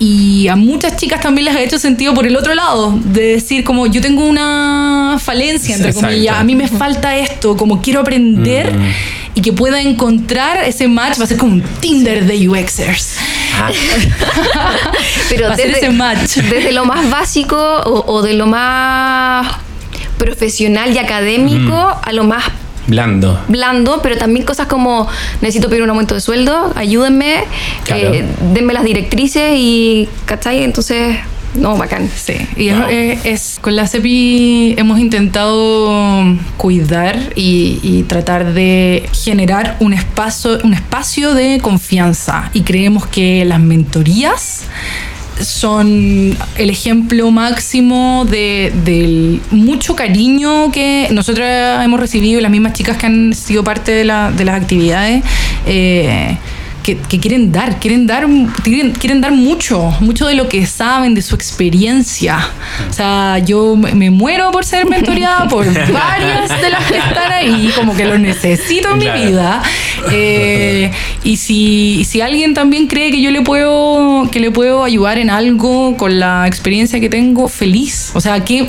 [0.00, 3.62] Y a muchas chicas también les ha hecho sentido por el otro lado, de decir
[3.62, 6.08] como yo tengo una falencia, entre Exacto.
[6.08, 8.72] comillas, a mí me falta esto, como quiero aprender
[9.36, 13.14] y que pueda encontrar ese match, va a ser como un Tinder de UXers.
[15.28, 16.36] Pero Va a ser ese match.
[16.36, 19.46] desde lo más básico o, o de lo más
[20.18, 22.44] profesional y académico a lo más
[22.86, 23.40] blando.
[23.48, 25.08] blando, pero también cosas como
[25.40, 27.44] necesito pedir un aumento de sueldo, ayúdenme,
[27.84, 28.12] Claro.
[28.14, 30.62] eh, denme las directrices y, ¿cachai?
[30.64, 31.16] Entonces,
[31.54, 32.08] no, bacán.
[32.14, 32.86] Sí, y es- Wow.
[32.90, 36.24] es, es- con la CEPI hemos intentado
[36.56, 43.44] cuidar y, y tratar de generar un espacio, un espacio de confianza y creemos que
[43.44, 44.64] las mentorías
[45.40, 51.46] son el ejemplo máximo de, del mucho cariño que nosotros
[51.82, 55.22] hemos recibido y las mismas chicas que han sido parte de, la- de las actividades.
[55.66, 56.36] eh,
[56.82, 58.26] que, que quieren dar, quieren dar,
[58.62, 62.38] quieren, quieren dar mucho, mucho de lo que saben, de su experiencia.
[62.88, 67.70] O sea, yo me muero por ser mentoreada por varias de las que están ahí,
[67.76, 69.18] como que lo necesito en Claro.
[69.18, 69.62] mi vida.
[70.12, 70.90] Eh,
[71.24, 75.18] y si, y si alguien también cree que yo le puedo, que le puedo ayudar
[75.18, 78.10] en algo con la experiencia que tengo, feliz.
[78.14, 78.68] O sea, que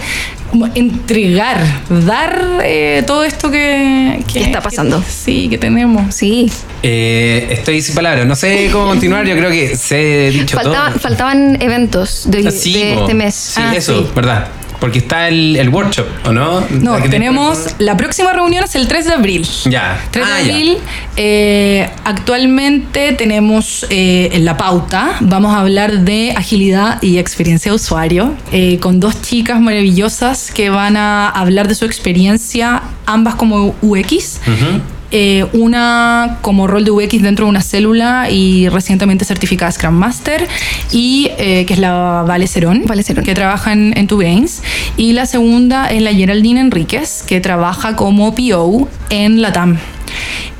[0.75, 5.01] entregar, dar eh, todo esto que, Que está pasando.
[5.07, 6.13] sí, que tenemos.
[6.13, 6.51] Sí.
[6.83, 10.91] Eh, estoy sin palabras, no sé cómo continuar, yo creo que se he dicho Faltaban,
[10.93, 10.99] todo.
[11.01, 13.01] faltaban eventos de, Ah, sí, de po.
[13.01, 13.35] este mes.
[13.35, 14.07] Sí, Ah, eso, sí.
[14.15, 14.47] verdad.
[14.81, 16.65] Porque está el, el workshop, ¿o no?
[16.71, 19.47] No, La tenemos la próxima reunión es el 3 de abril.
[19.65, 20.03] Ya.
[20.11, 20.77] 3 de Ah, abril,
[21.17, 27.75] eh, actualmente tenemos eh, en la pauta, vamos a hablar de agilidad y experiencia de
[27.75, 33.75] usuario, eh, con dos chicas maravillosas que van a hablar de su experiencia, ambas como
[33.83, 34.39] UX.
[34.47, 34.81] Ujú.
[35.13, 40.47] Eh, una como rol de UX dentro de una célula y recientemente certificada Scrum Master
[40.91, 43.25] y eh, que es la Vale Cerón, Vale Cerón.
[43.25, 44.61] que trabaja en, en Tubains
[44.95, 49.77] y la segunda es la Geraldine Enríquez que trabaja como PO en la TAM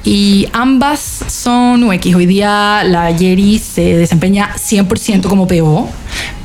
[0.04, 2.16] y ambas son UX.
[2.16, 5.90] Hoy día la Jerry se desempeña 100% como PO,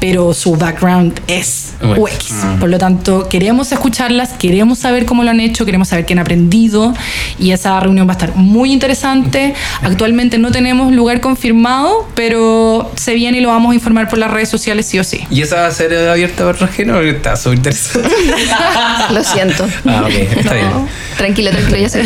[0.08, 1.98] pero su background es UX.
[1.98, 2.32] UX.
[2.32, 2.60] Mm.
[2.60, 6.20] Por lo tanto, queremos escucharlas, queremos saber cómo lo han hecho, queremos saber qué han
[6.20, 6.94] aprendido
[7.40, 9.52] y esa reunión va a estar muy interesante.
[9.82, 14.30] Actualmente no tenemos lugar confirmado, pero se viene y lo vamos a informar por las
[14.30, 15.26] redes sociales sí o sí.
[15.28, 16.94] ¿Y esa va a ser abierta por Rogeno?
[16.94, 18.08] Porque está súper interesante.
[19.10, 19.66] Lo siento.
[19.86, 20.70] ah, ok, está bien.
[21.16, 22.04] Tranquilo, tranquilo, ya sé.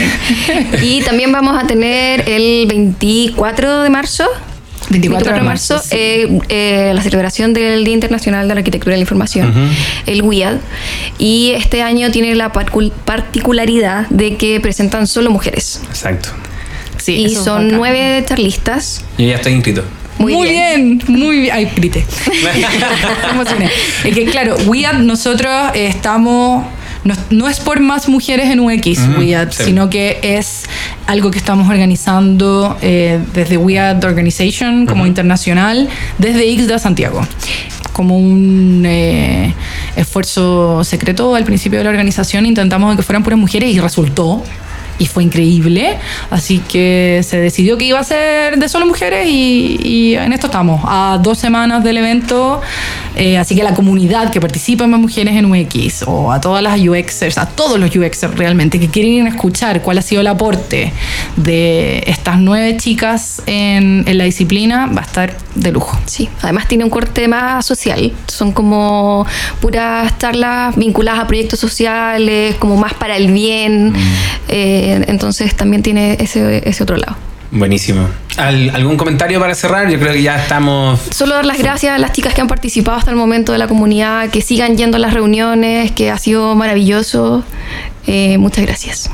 [0.82, 4.24] Y también vamos a tener el 24 de marzo.
[4.90, 5.88] 24 de marzo, sí.
[5.92, 9.52] eh, eh, la celebración del Día Internacional de la Arquitectura de la Información,
[10.06, 10.56] el WIAD.
[11.18, 15.80] Y este año tiene la particularidad de que presentan solo mujeres.
[15.88, 16.30] Exacto.
[16.98, 17.68] Sí, y son bacán.
[17.78, 19.04] nueve charlistas.
[19.16, 19.82] Yo ya estoy inscrito.
[20.18, 21.02] Muy Muy, bien.
[21.08, 21.54] muy bien.
[21.56, 22.04] Ay, grité.
[23.30, 23.70] Emocioné.
[24.04, 26.66] Es que, claro, WIAD, nosotros eh, estamos.
[27.04, 29.64] No, no es por más mujeres en UX, WIAD, sí.
[29.64, 30.64] sino que es
[31.06, 37.26] algo que estamos organizando eh, desde WIAD Organization como internacional, desde IXDA Santiago.
[37.92, 39.54] Como un eh,
[39.96, 44.42] esfuerzo secreto al principio de la organización, intentamos que fueran puras mujeres y resultó
[45.00, 45.96] y fue increíble.
[46.30, 50.46] Así que se decidió que iba a ser de solo mujeres y, y en esto
[50.46, 52.60] estamos, a dos semanas del evento.
[53.16, 56.62] Eh, así que la comunidad que participa en más mujeres en UX o a todas
[56.62, 60.92] las UXers, a todos los UXers realmente que quieren escuchar cuál ha sido el aporte
[61.36, 65.98] de estas nueve chicas en, en la disciplina, va a estar de lujo.
[66.06, 68.12] Sí, además tiene un corte más social.
[68.26, 69.26] Son como
[69.60, 73.92] puras charlas vinculadas a proyectos sociales, como más para el bien.
[74.48, 77.16] Eh, entonces también tiene ese, ese otro lado.
[77.52, 78.06] Buenísimo.
[78.36, 79.90] ¿Al- ¿Algún comentario para cerrar?
[79.90, 81.00] Yo creo que ya estamos.
[81.10, 83.66] Solo dar las gracias a las chicas que han participado hasta el momento de la
[83.66, 87.42] comunidad, que sigan yendo a las reuniones, que ha sido maravilloso.
[88.06, 89.10] Eh, muchas gracias.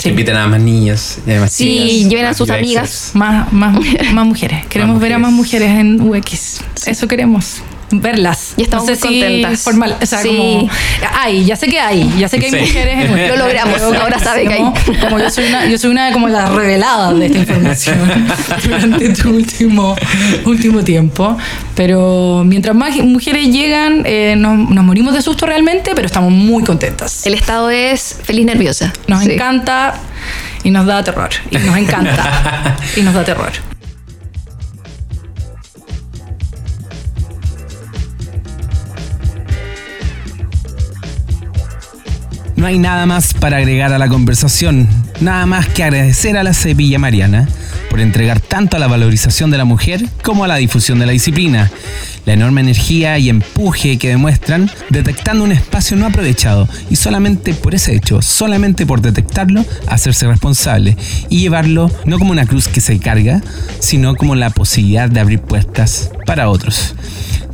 [0.00, 1.18] Que inviten a más niñas.
[1.26, 1.64] y a más Sí,
[1.96, 2.58] chicas, lleven a más sus UXers.
[2.62, 3.10] amigas.
[3.14, 3.76] Más, más,
[4.12, 4.64] más mujeres.
[4.66, 6.60] Queremos ver a más mujeres en UX.
[6.86, 7.62] Eso queremos.
[8.00, 8.54] Verlas.
[8.56, 9.60] Y estamos no sé muy si contentas.
[9.62, 10.28] Formal, o sea, Sí.
[10.28, 10.68] como.
[11.14, 12.10] Hay, ya sé que hay.
[12.18, 12.58] Ya sé que hay Sí.
[12.60, 13.28] mujeres en.
[13.28, 14.58] Lo logramos, Pero ahora sabe que hay.
[14.60, 17.98] como- Como yo soy una, yo soy una de como las reveladas de esta información
[18.64, 19.96] durante tu último,
[20.44, 21.36] último tiempo.
[21.74, 26.62] Pero mientras más mujeres llegan, eh, nos, nos morimos de susto realmente, pero estamos muy
[26.64, 27.26] contentas.
[27.26, 28.92] El estado es feliz nerviosa.
[29.06, 29.32] Nos Sí.
[29.32, 29.94] encanta
[30.64, 31.30] y nos da terror.
[31.50, 33.50] Y nos encanta y nos da terror.
[42.62, 44.86] No hay nada más para agregar a la conversación,
[45.20, 47.48] nada más que agradecer a la Cepilla Mariana
[47.90, 51.10] por entregar tanto a la valorización de la mujer como a la difusión de la
[51.10, 51.72] disciplina,
[52.24, 57.74] la enorme energía y empuje que demuestran detectando un espacio no aprovechado y solamente por
[57.74, 60.96] ese hecho, solamente por detectarlo, hacerse responsable
[61.28, 63.42] y llevarlo no como una cruz que se carga,
[63.80, 66.94] sino como la posibilidad de abrir puertas para otros.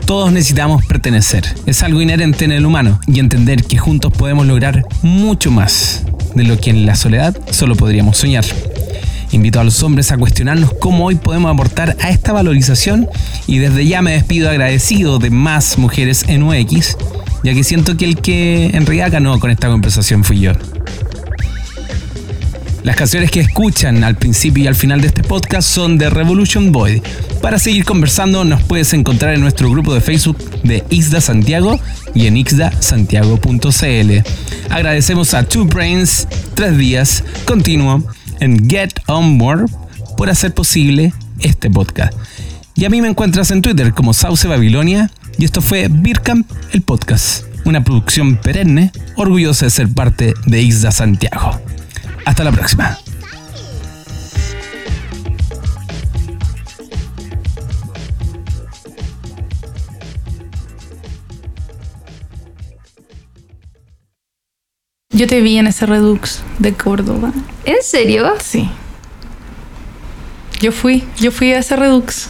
[0.08, 4.86] Todos necesitamos pertenecer, es algo inherente en el humano y entender que juntos podemos lograr
[5.02, 6.02] mucho más
[6.34, 8.46] de lo que en la soledad solo podríamos soñar.
[9.32, 13.06] Invito a los hombres a cuestionarnos cómo hoy podemos aportar a esta valorización
[13.46, 16.96] y desde ya me despido agradecido de más mujeres en UX,
[17.44, 20.52] ya que siento que el que en realidad ganó con esta conversación fui yo.
[22.88, 26.72] Las canciones que escuchan al principio y al final de este podcast son de Revolution
[26.72, 27.02] Boy.
[27.42, 31.78] Para seguir conversando nos puedes encontrar en nuestro grupo de Facebook de Ixda Santiago
[32.14, 34.70] y en ixdasantiago.cl.
[34.70, 38.02] Agradecemos a Two Brains, Tres Días, Continuo,
[38.40, 39.66] en Get On More
[40.16, 42.14] por hacer posible este podcast.
[42.74, 46.80] Y a mí me encuentras en Twitter como Sauce Babilonia y esto fue Birkamp, el
[46.80, 51.60] podcast, una producción perenne, orgullosa de ser parte de Ixda Santiago.
[52.28, 52.98] Hasta la próxima.
[65.10, 67.32] Yo te vi en ese Redux de Córdoba.
[67.64, 68.34] ¿En serio?
[68.42, 68.68] Sí.
[70.60, 72.28] Yo fui, yo fui a ese Redux.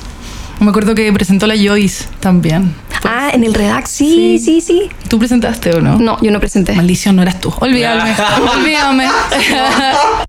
[0.60, 2.74] Me acuerdo que presentó la Joyce también.
[3.04, 4.90] Ah, en el Redax, sí, sí, sí.
[5.08, 5.98] ¿Tú presentaste o no?
[5.98, 6.72] No, yo no presenté.
[6.72, 7.52] Maldición, no eras tú.
[7.60, 8.14] Olvídame.
[8.56, 9.08] Olvídame.